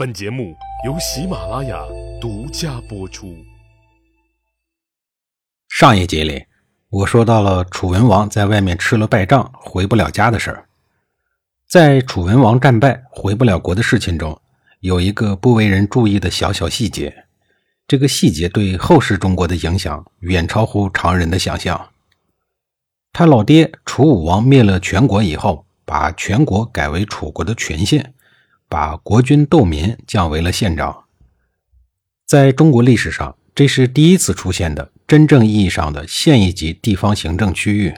[0.00, 0.56] 本节目
[0.86, 1.78] 由喜马拉雅
[2.22, 3.36] 独家播出。
[5.68, 6.46] 上一集里，
[6.88, 10.66] 我说到了楚文王在外面吃了败仗回不了家的事儿。
[11.68, 14.40] 在楚文王战败回不了国的事情中，
[14.78, 17.26] 有一个不为人注意的小小细节，
[17.86, 21.90] 这个细节对后世中国的影响远超乎常人的想象。
[23.12, 28.14] 他老爹楚武王灭了全国以后，把全国改为楚国的权限。
[28.70, 31.06] 把国君窦民降为了县长。
[32.24, 37.92] 在中国历史上，这是第一次出现的真正意义上的县一级地方行政区域。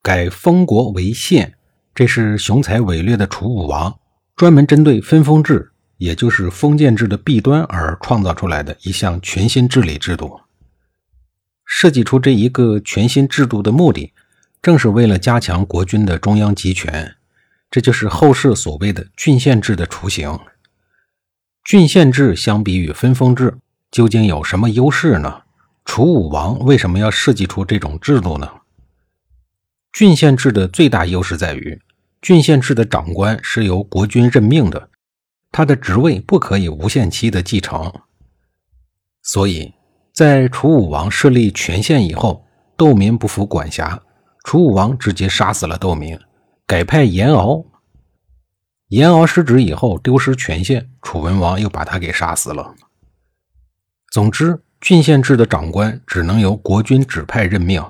[0.00, 1.54] 改封国为县，
[1.92, 3.98] 这是雄才伟略的楚武王
[4.36, 10.40] 专门针对分封制，也就是封建制的弊端而创造出来的一项全新治理制度。
[11.64, 14.12] 设计出这一个全新制度的目的，
[14.62, 17.16] 正是为了加强国君的中央集权。
[17.74, 20.38] 这就是后世所谓的郡县制的雏形。
[21.64, 23.58] 郡县制相比于分封制，
[23.90, 25.42] 究竟有什么优势呢？
[25.84, 28.48] 楚武王为什么要设计出这种制度呢？
[29.92, 31.82] 郡县制的最大优势在于，
[32.22, 34.90] 郡县制的长官是由国君任命的，
[35.50, 37.92] 他的职位不可以无限期的继承。
[39.20, 39.74] 所以
[40.12, 44.00] 在楚武王设立全县以后，窦民不服管辖，
[44.44, 46.16] 楚武王直接杀死了窦民。
[46.66, 47.62] 改派严敖，
[48.94, 52.76] 严敖失职以后丢失权限，楚文王又把他给杀死了。
[54.12, 57.84] 总之，郡县制的长官只能由国君指派任命，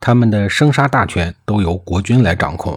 [0.00, 2.76] 他们的生杀大权都由国君来掌控。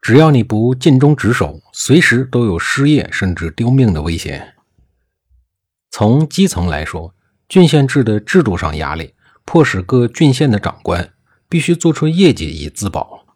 [0.00, 4.54] 只要你不尽忠职守，随时都有失业甚至丢命的危险。
[5.90, 7.14] 从基层来说，
[7.50, 9.12] 郡县制的制度上压力，
[9.44, 11.12] 迫使各郡县的长官
[11.50, 13.26] 必须做出业绩以自保。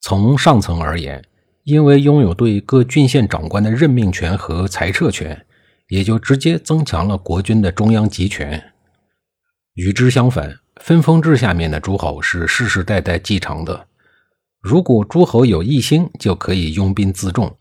[0.00, 1.24] 从上层而言，
[1.66, 5.44] 因为拥有对各郡县长官的任命权和裁撤权，
[5.88, 8.72] 也就直接增强了国君的中央集权。
[9.74, 13.88] 与之相反，分封制下面的诸侯是世世代代继承的。
[14.60, 17.58] 如果诸侯有异心，就可以拥兵自重，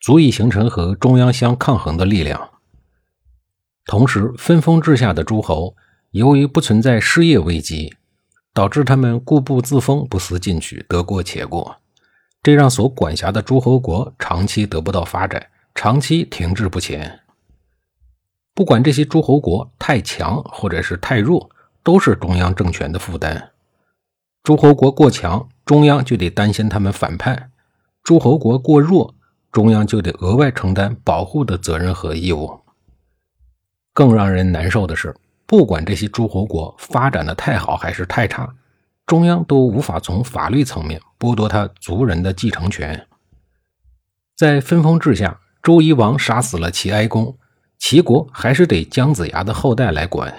[0.00, 2.50] 足以形成和中央相抗衡的力量。
[3.86, 5.76] 同时，分封制下的诸侯
[6.10, 7.94] 由于不存在失业危机。
[8.54, 11.76] 导致他们固步自封、不思进取、得过且过，
[12.42, 17.20] 这让所管辖的诸侯国长期得不到发展，长期停滞不前。
[18.54, 21.50] 不管这些诸侯国太强或者是太弱，
[21.82, 23.50] 都是中央政权的负担。
[24.42, 27.36] 诸侯国过强，中央就得担心他们反叛；
[28.02, 29.14] 诸侯国过弱，
[29.52, 32.60] 中央就得额外承担保护的责任和义务。
[33.92, 35.14] 更让人难受的是。
[35.50, 38.54] 不管这些诸侯国发展的太好还是太差，
[39.08, 43.08] 中央都无法从法律层面剥夺他族人的继承权。
[44.36, 47.36] 在分封制下，周夷王杀死了齐哀公，
[47.78, 50.30] 齐国还是得姜子牙的后代来管；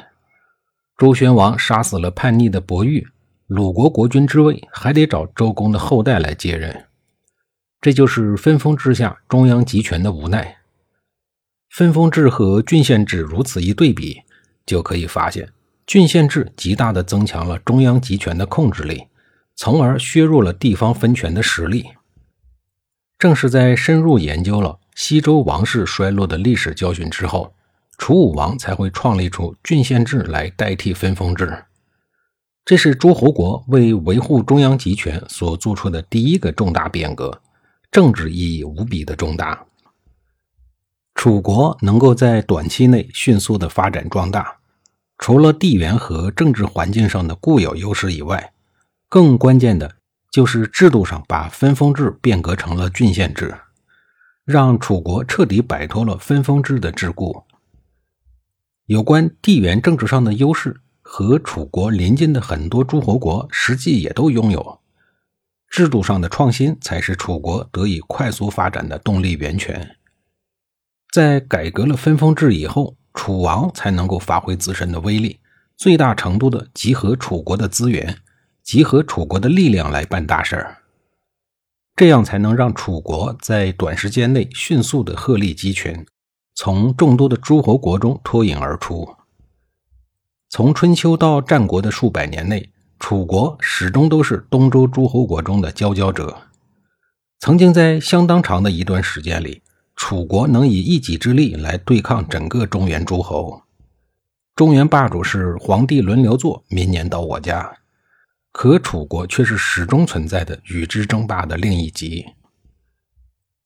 [0.98, 3.08] 周宣王杀死了叛逆的伯玉，
[3.48, 6.86] 鲁国国君之位还得找周公的后代来接任。
[7.82, 10.58] 这就是分封制下中央集权的无奈。
[11.72, 14.22] 分封制和郡县制如此一对比。
[14.66, 15.50] 就可以发现，
[15.90, 19.08] 郡县制极大地增强了中央集权的控制力，
[19.56, 21.84] 从而削弱了地方分权的实力。
[23.18, 27.56] 正是在深入研究了西周王室衰落的历史教训之后，
[27.98, 31.66] 楚武王才会创立出郡县制来代替分封制。
[32.64, 37.42] 这是诸侯国为维护中央集权所做出的第一个重大变革，
[37.90, 39.66] 政治意义无比的重大。
[41.16, 44.59] 楚国能够在短期内迅速的发展壮大。
[45.20, 48.54] 除了地缘和政治环境上的固有优势以外，
[49.10, 49.98] 更关键的
[50.32, 53.54] 就是制度上把分封制变革成了郡县制，
[54.46, 57.44] 让楚国彻底摆脱了分封制的桎梏。
[58.86, 64.80] 有关地缘政治上的优势和楚国邻近的很多诸侯国实际也都拥有，
[65.70, 69.98] 制度上的创新才是楚国得以快速发展的动力源泉。
[71.12, 72.96] 在改革了分封制以后。
[73.20, 75.42] 楚王才能够发挥自身的威力，
[75.76, 78.18] 最大程度的集合楚国的资源，
[78.64, 80.78] 集合楚国的力量来办大事儿，
[81.98, 86.06] 这样才能让楚国在短时间内迅速的鹤立鸡群，
[86.56, 89.18] 从众多的诸侯国中脱颖而出。
[90.48, 96.44] 从春秋到战国的数百年内，楚国始终都是东周诸侯国中的佼佼者，
[97.42, 99.62] 曾经在相当长的一段时间里。
[100.00, 103.62] 楚国能以一己之力来对抗整个中原诸侯，
[104.56, 107.78] 中原霸主是皇帝轮流坐，明年到我家。
[108.54, 112.26] 可楚国却是始终存在的与之争霸的另一极。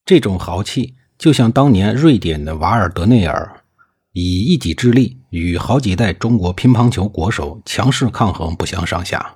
[0.03, 3.63] 这种豪气，就像当年瑞典的瓦尔德内尔，
[4.11, 9.35] 以一己之力与好几代中国乒乓球国手强势抗衡，不相上下。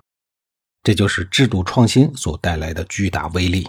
[0.82, 3.68] 这就是制度创新所带来的巨大威力。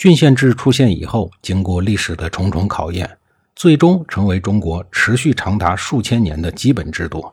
[0.00, 3.18] 郡县制出现以后，经过历史的重重考验，
[3.54, 7.30] 最终成为中国持续长达数千年的基本制度，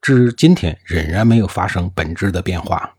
[0.00, 2.94] 至今天仍然没有发生本质的变化。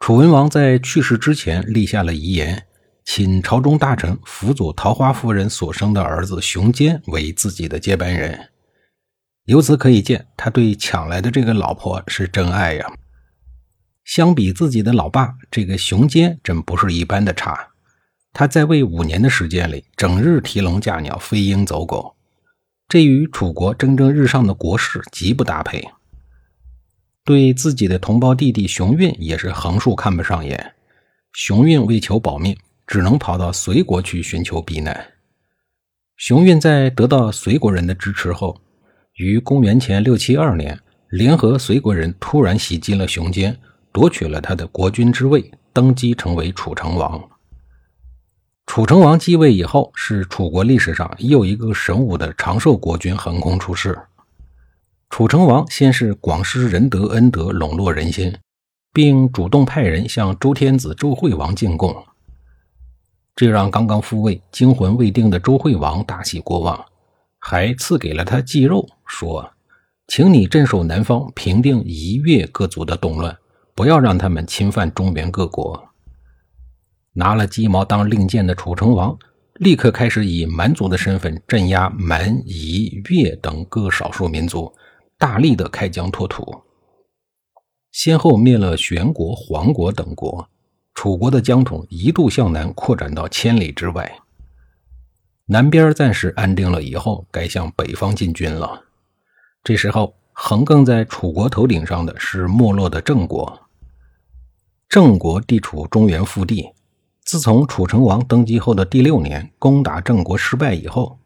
[0.00, 2.64] 楚文王在去世之前立下了遗言，
[3.04, 8.48] 请朝中大臣辅佐桃花夫人所生的儿子熊坚为自己的接班人。
[9.44, 12.90] 由此可以见，他对抢来的这个老婆是真爱呀。
[14.08, 17.68] 相比自己的老爸，这个熊坚真不是一般的差。
[18.32, 22.16] 他在位五年的时间里，整日提笼架鸟，飞鹰走狗，
[22.88, 25.86] 这与楚国蒸蒸日上的国势极不搭配。
[27.22, 30.72] 对自己的同胞弟弟熊运也是横竖看不上眼。
[31.34, 32.56] 熊运为求保命，
[32.86, 35.06] 只能跑到隋国去寻求避难。
[36.16, 38.58] 熊运在得到隋国人的支持后，
[39.16, 40.80] 于公元前六七二年，
[41.10, 43.54] 联合隋国人突然袭击了熊坚。
[43.92, 47.28] 夺取了他的国君之位，登基成为楚成王。
[48.66, 53.98] 楚成王继位以后，是楚国历史上又一个神武的长寿国君横空出世。
[55.08, 58.36] 楚成王先是广施仁德恩德，笼络人心，
[58.92, 62.04] 并主动派人向周天子周惠王进贡，
[63.34, 66.84] 这让刚刚复位、惊魂未定的周惠王大喜过望，
[67.38, 69.50] 还赐给了他祭肉，说
[70.08, 73.34] ：“请你镇守南方，平定夷越各族的动乱。”
[73.78, 75.90] 不要让他们侵犯中原各国。
[77.12, 79.16] 拿了鸡毛当令箭的楚成王，
[79.54, 84.74] 立刻开始以蛮族的身份镇压蛮、夷、越等各少数民族，
[85.16, 86.62] 大力的开疆拓土，
[87.92, 90.48] 先后灭了玄国、黄国等国。
[90.92, 94.18] 楚国的疆土一度向南扩展到千里之外。
[95.46, 98.82] 南边暂时安定了以后，该向北方进军了。
[99.62, 103.67] 这时候，横亘在楚国头顶上的是没落的郑国。
[104.88, 106.70] 郑国地处中原腹地，
[107.22, 111.18] 自从楚成王登基后的第六年攻打郑国失败以后，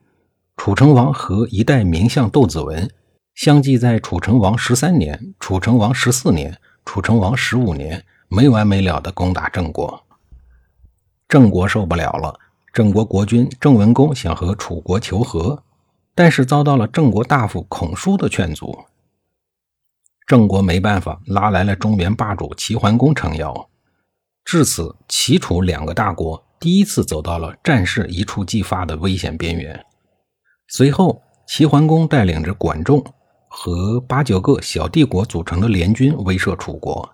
[0.57, 2.91] 楚成王和一代名相窦子文
[3.37, 10.03] 相继在楚成王十三年、楚成王十四年、楚成王十五年没完没了的攻打郑国。
[11.29, 12.41] 郑国受不了了，
[12.73, 15.63] 郑国国君郑文公想和楚国求和，
[16.17, 18.87] 但是遭到了郑国大夫孔叔的劝阻。
[20.27, 23.69] 郑国没办法，拉来了中原霸主齐桓公撑腰。
[24.45, 29.85] 至此，齐楚两个大国第一次走到了战事一触即发的危险边缘。
[30.69, 33.05] 随后，齐桓公带领着管仲
[33.49, 37.09] 和八九个小帝国组成的联军威慑楚国，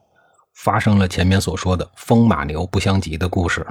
[0.55, 3.67] 发生了前面所说的“风马牛不相及”的故事。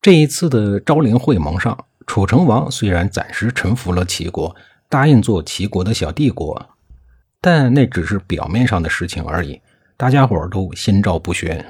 [0.00, 4.54] 这一次的昭陵会盟上，楚成王虽然暂时臣服了齐国，
[4.88, 6.70] 答应做齐国的小帝国。
[7.46, 9.60] 但那只是表面上的事情而已，
[9.96, 11.64] 大家伙都心照不宣。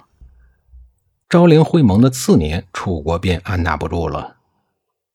[1.28, 4.37] 昭陵会盟的次年，楚国便按捺不住了。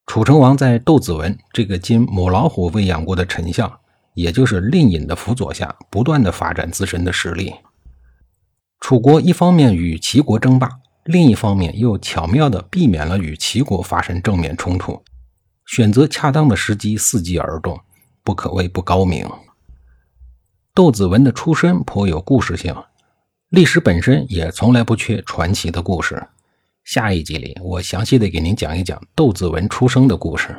[0.06, 3.80] 楚成王在窦子文这个经母老虎喂养过的丞相，
[4.14, 7.52] 也就是令尹的辅佐下，不断的发展自身的实力。
[8.78, 10.70] 楚国一方面与齐国争霸，
[11.02, 15.02] 另一方面又巧妙地避免了与齐国发生正面冲突，
[15.66, 17.80] 选择恰当的时机伺机而动，
[18.22, 19.28] 不可谓不高明。
[20.74, 22.74] 窦子文的出身颇有故事性，
[23.50, 26.26] 历史本身也从来不缺传奇的故事。
[26.82, 30.56] 下一集里，我详细的给您讲一讲窦子文出生的故事。